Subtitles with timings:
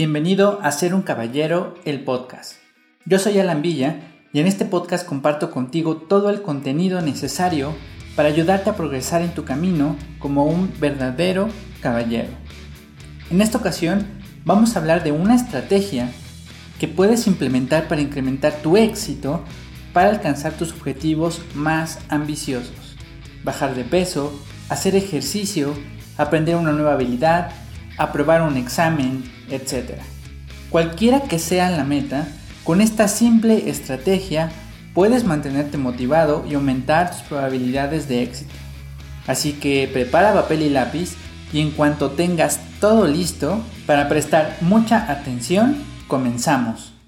[0.00, 2.54] Bienvenido a Ser un Caballero, el podcast.
[3.04, 4.00] Yo soy Alan Villa
[4.32, 7.74] y en este podcast comparto contigo todo el contenido necesario
[8.16, 11.50] para ayudarte a progresar en tu camino como un verdadero
[11.82, 12.30] caballero.
[13.30, 14.06] En esta ocasión
[14.46, 16.10] vamos a hablar de una estrategia
[16.78, 19.44] que puedes implementar para incrementar tu éxito
[19.92, 22.96] para alcanzar tus objetivos más ambiciosos.
[23.44, 24.32] Bajar de peso,
[24.70, 25.74] hacer ejercicio,
[26.16, 27.52] aprender una nueva habilidad,
[28.00, 30.00] aprobar un examen, etc.
[30.70, 32.26] Cualquiera que sea la meta,
[32.64, 34.50] con esta simple estrategia
[34.94, 38.54] puedes mantenerte motivado y aumentar tus probabilidades de éxito.
[39.26, 41.14] Así que prepara papel y lápiz
[41.52, 45.76] y en cuanto tengas todo listo para prestar mucha atención,
[46.08, 46.99] comenzamos.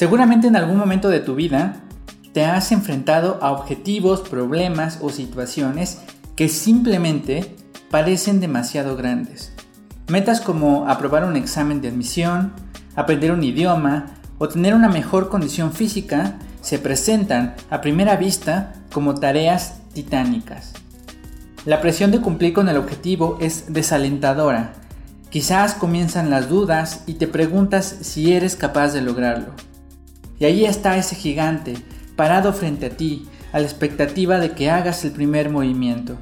[0.00, 1.82] Seguramente en algún momento de tu vida
[2.32, 5.98] te has enfrentado a objetivos, problemas o situaciones
[6.36, 7.54] que simplemente
[7.90, 9.52] parecen demasiado grandes.
[10.08, 12.54] Metas como aprobar un examen de admisión,
[12.96, 14.06] aprender un idioma
[14.38, 20.72] o tener una mejor condición física se presentan a primera vista como tareas titánicas.
[21.66, 24.72] La presión de cumplir con el objetivo es desalentadora.
[25.28, 29.52] Quizás comienzan las dudas y te preguntas si eres capaz de lograrlo.
[30.40, 31.74] Y ahí está ese gigante,
[32.16, 36.16] parado frente a ti, a la expectativa de que hagas el primer movimiento.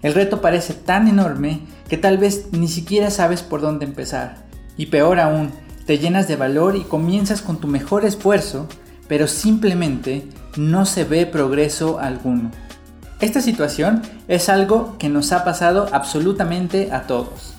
[0.00, 4.46] El reto parece tan enorme que tal vez ni siquiera sabes por dónde empezar.
[4.78, 5.50] Y peor aún,
[5.86, 8.68] te llenas de valor y comienzas con tu mejor esfuerzo,
[9.06, 12.50] pero simplemente no se ve progreso alguno.
[13.20, 17.52] Esta situación es algo que nos ha pasado absolutamente a todos.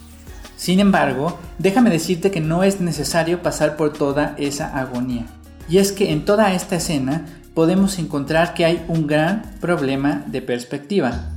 [0.58, 5.27] Sin embargo, déjame decirte que no es necesario pasar por toda esa agonía.
[5.69, 10.42] Y es que en toda esta escena podemos encontrar que hay un gran problema de
[10.42, 11.30] perspectiva.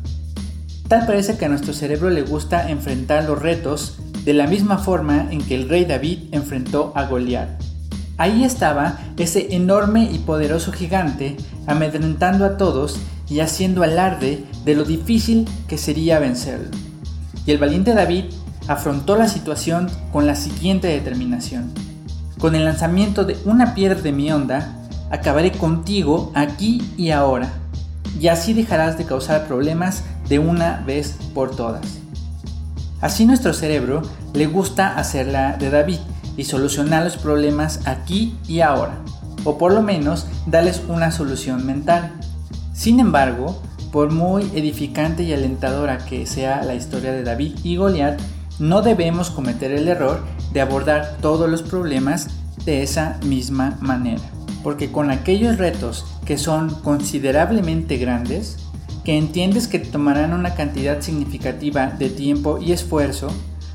[0.89, 5.29] Tal parece que a nuestro cerebro le gusta enfrentar los retos de la misma forma
[5.31, 7.49] en que el rey David enfrentó a Goliat.
[8.19, 11.37] Ahí estaba ese enorme y poderoso gigante
[11.67, 16.71] amedrentando a todos y haciendo alarde de lo difícil que sería vencerlo.
[17.45, 18.25] Y el valiente David
[18.69, 21.73] afrontó la situación con la siguiente determinación.
[22.39, 24.77] Con el lanzamiento de una piedra de mi onda,
[25.11, 27.51] acabaré contigo aquí y ahora,
[28.21, 31.99] y así dejarás de causar problemas de una vez por todas.
[33.01, 34.03] Así nuestro cerebro
[34.35, 35.99] le gusta hacerla de David
[36.37, 38.99] y solucionar los problemas aquí y ahora,
[39.45, 42.13] o por lo menos darles una solución mental.
[42.75, 48.21] Sin embargo, por muy edificante y alentadora que sea la historia de David y Goliat,
[48.59, 52.29] no debemos cometer el error de abordar todos los problemas
[52.65, 54.23] de esa misma manera.
[54.63, 58.57] Porque con aquellos retos que son considerablemente grandes,
[59.05, 63.29] que entiendes que tomarán una cantidad significativa de tiempo y esfuerzo,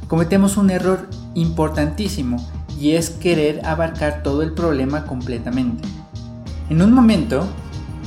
[0.08, 2.46] cometemos un error importantísimo
[2.78, 5.88] y es querer abarcar todo el problema completamente.
[6.70, 7.48] En un momento,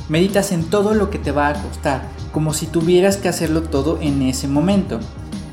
[0.09, 3.99] meditas en todo lo que te va a costar, como si tuvieras que hacerlo todo
[4.01, 4.99] en ese momento.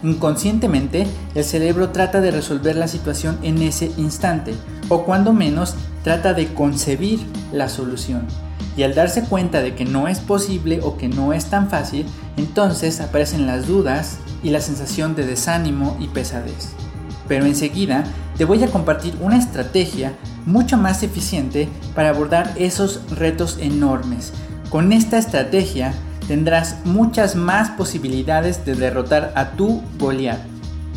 [0.02, 4.54] Inconscientemente, el cerebro trata de resolver la situación en ese instante,
[4.88, 7.20] o cuando menos trata de concebir
[7.52, 8.26] la solución.
[8.76, 12.06] Y al darse cuenta de que no es posible o que no es tan fácil,
[12.36, 16.70] entonces aparecen las dudas y la sensación de desánimo y pesadez.
[17.28, 18.04] Pero enseguida
[18.36, 20.14] te voy a compartir una estrategia
[20.46, 24.32] mucho más eficiente para abordar esos retos enormes.
[24.70, 25.94] Con esta estrategia
[26.32, 30.40] tendrás muchas más posibilidades de derrotar a tu Goliat,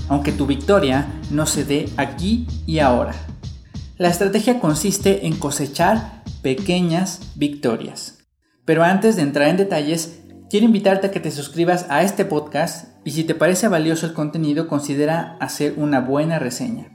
[0.07, 3.13] aunque tu victoria no se dé aquí y ahora.
[3.97, 8.19] La estrategia consiste en cosechar pequeñas victorias.
[8.63, 12.95] Pero antes de entrar en detalles, quiero invitarte a que te suscribas a este podcast
[13.03, 16.91] y si te parece valioso el contenido considera hacer una buena reseña.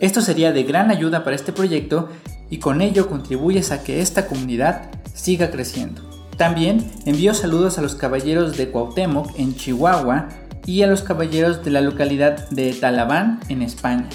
[0.00, 2.08] Esto sería de gran ayuda para este proyecto
[2.50, 6.13] y con ello contribuyes a que esta comunidad siga creciendo.
[6.36, 10.28] También envío saludos a los caballeros de Cuauhtémoc en Chihuahua
[10.66, 14.08] y a los caballeros de la localidad de Talabán en España.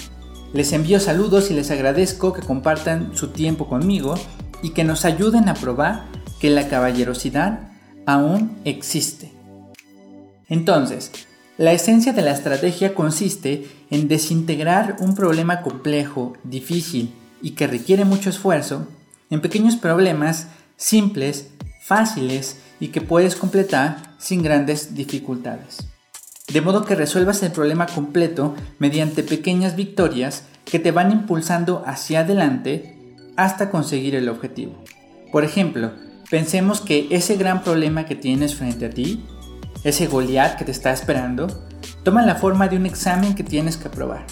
[0.52, 4.16] Les envío saludos y les agradezco que compartan su tiempo conmigo
[4.62, 6.06] y que nos ayuden a probar
[6.40, 7.60] que la caballerosidad
[8.04, 9.32] aún existe.
[10.48, 11.12] Entonces,
[11.56, 18.04] la esencia de la estrategia consiste en desintegrar un problema complejo, difícil y que requiere
[18.04, 18.88] mucho esfuerzo
[19.30, 21.50] en pequeños problemas simples
[21.80, 25.88] fáciles y que puedes completar sin grandes dificultades.
[26.52, 32.20] De modo que resuelvas el problema completo mediante pequeñas victorias que te van impulsando hacia
[32.20, 32.96] adelante
[33.36, 34.84] hasta conseguir el objetivo.
[35.32, 35.92] Por ejemplo,
[36.28, 39.24] pensemos que ese gran problema que tienes frente a ti,
[39.84, 41.46] ese Goliat que te está esperando,
[42.02, 44.26] toma la forma de un examen que tienes que aprobar.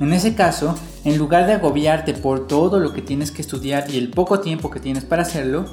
[0.00, 3.98] En ese caso, en lugar de agobiarte por todo lo que tienes que estudiar y
[3.98, 5.66] el poco tiempo que tienes para hacerlo,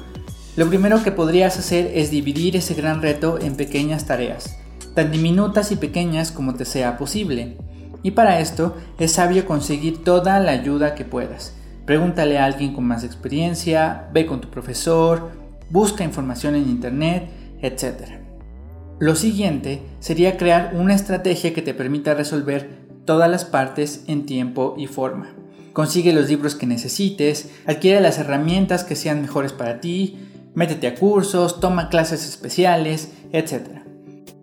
[0.56, 4.56] lo primero que podrías hacer es dividir ese gran reto en pequeñas tareas,
[4.94, 7.58] tan diminutas y pequeñas como te sea posible.
[8.02, 11.54] Y para esto es sabio conseguir toda la ayuda que puedas.
[11.84, 15.30] Pregúntale a alguien con más experiencia, ve con tu profesor,
[15.68, 17.28] busca información en internet,
[17.60, 18.18] etc.
[18.98, 24.74] Lo siguiente sería crear una estrategia que te permita resolver todas las partes en tiempo
[24.78, 25.34] y forma.
[25.74, 30.18] Consigue los libros que necesites, adquiere las herramientas que sean mejores para ti,
[30.56, 33.82] métete a cursos, toma clases especiales, etc.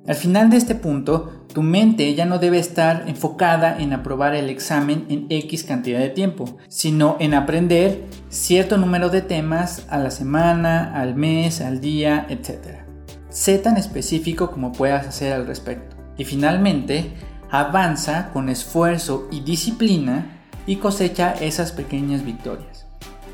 [0.08, 4.50] Al final de este punto, tu mente ya no debe estar enfocada en aprobar el
[4.50, 10.12] examen en X cantidad de tiempo, sino en aprender cierto número de temas a la
[10.12, 12.84] semana, al mes, al día, etc.
[13.30, 15.96] Sé tan específico como puedas hacer al respecto.
[16.16, 17.14] Y finalmente,
[17.50, 22.86] avanza con esfuerzo y disciplina y cosecha esas pequeñas victorias.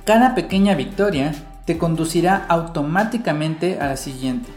[0.05, 1.33] Cada pequeña victoria
[1.69, 4.49] te conducirá automáticamente a la siguiente.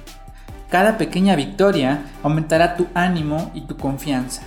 [0.71, 4.45] Cada pequeña victoria aumentará tu ánimo y tu confianza.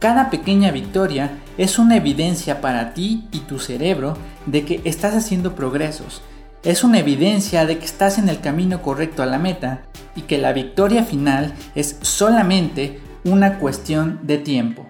[0.00, 4.16] Cada pequeña victoria es una evidencia para ti y tu cerebro
[4.46, 6.20] de que estás haciendo progresos.
[6.64, 9.82] Es una evidencia de que estás en el camino correcto a la meta
[10.16, 14.88] y que la victoria final es solamente una cuestión de tiempo.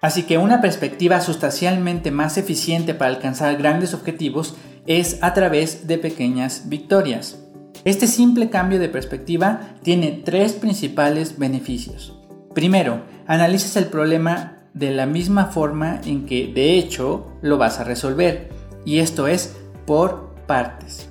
[0.00, 5.98] Así que una perspectiva sustancialmente más eficiente para alcanzar grandes objetivos es a través de
[5.98, 7.38] pequeñas victorias.
[7.84, 12.18] Este simple cambio de perspectiva tiene tres principales beneficios.
[12.54, 17.84] Primero, analizas el problema de la misma forma en que de hecho lo vas a
[17.84, 18.50] resolver,
[18.84, 19.56] y esto es
[19.86, 21.08] por partes.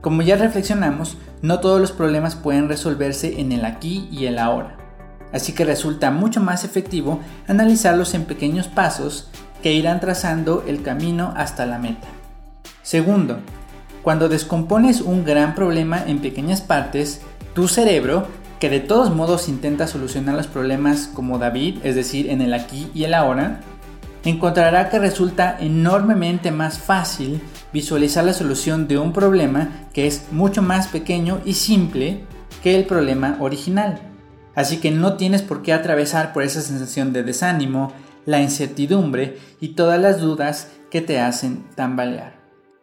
[0.00, 4.78] Como ya reflexionamos, no todos los problemas pueden resolverse en el aquí y el ahora
[5.32, 9.28] así que resulta mucho más efectivo analizarlos en pequeños pasos
[9.62, 12.06] que irán trazando el camino hasta la meta.
[12.88, 13.40] Segundo,
[14.02, 17.20] cuando descompones un gran problema en pequeñas partes,
[17.52, 18.26] tu cerebro,
[18.60, 22.90] que de todos modos intenta solucionar los problemas como David, es decir, en el aquí
[22.94, 23.60] y el ahora,
[24.24, 27.42] encontrará que resulta enormemente más fácil
[27.74, 32.24] visualizar la solución de un problema que es mucho más pequeño y simple
[32.62, 34.00] que el problema original.
[34.54, 37.92] Así que no tienes por qué atravesar por esa sensación de desánimo,
[38.24, 42.37] la incertidumbre y todas las dudas que te hacen tambalear.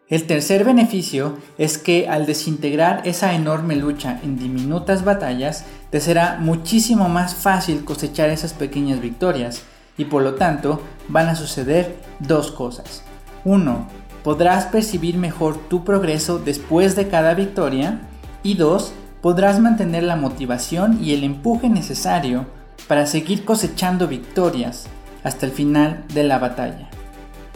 [0.07, 6.37] El tercer beneficio es que al desintegrar esa enorme lucha en diminutas batallas, te será
[6.39, 9.63] muchísimo más fácil cosechar esas pequeñas victorias
[9.97, 13.01] y por lo tanto van a suceder dos cosas.
[13.45, 13.87] Uno,
[14.23, 18.01] podrás percibir mejor tu progreso después de cada victoria
[18.43, 18.93] y dos,
[19.23, 22.45] podrás mantener la motivación y el empuje necesario
[22.87, 24.85] para seguir cosechando victorias
[25.23, 26.89] hasta el final de la batalla.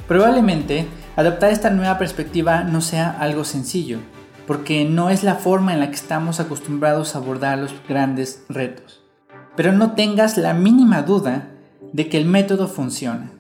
[0.07, 3.99] Probablemente adoptar esta nueva perspectiva no sea algo sencillo,
[4.47, 9.03] porque no es la forma en la que estamos acostumbrados a abordar los grandes retos.
[9.55, 11.51] Pero no tengas la mínima duda
[11.93, 13.31] de que el método funciona.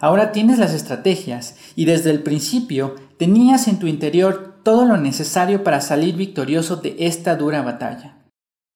[0.00, 5.64] Ahora tienes las estrategias y desde el principio tenías en tu interior todo lo necesario
[5.64, 8.18] para salir victorioso de esta dura batalla.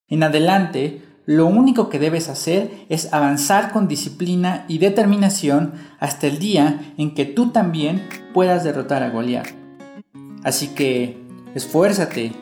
[0.09, 6.39] En adelante, lo único que debes hacer es avanzar con disciplina y determinación hasta el
[6.39, 9.47] día en que tú también puedas derrotar a Goliat.
[10.43, 11.23] Así que,
[11.55, 12.33] esfuérzate,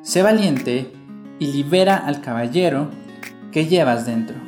[0.00, 0.90] sé valiente
[1.38, 2.88] y libera al caballero
[3.52, 4.39] que llevas dentro.